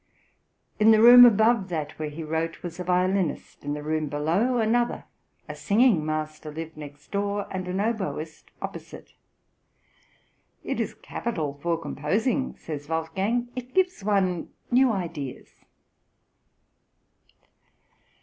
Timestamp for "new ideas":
14.71-15.65